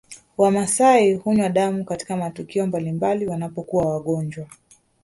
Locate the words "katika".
1.85-2.17